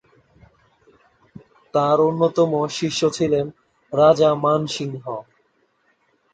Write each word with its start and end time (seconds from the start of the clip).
তাঁর 1.73 1.97
অন্যতম 2.07 2.51
শিষ্য 2.71 3.01
ছিলেন 3.09 3.45
রাজা 3.93 4.29
মানসিংহ। 4.45 5.05